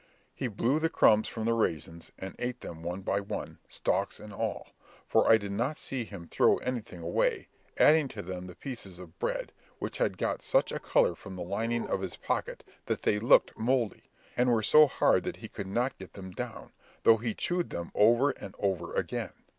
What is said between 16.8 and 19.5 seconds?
though he chewed them over and over again.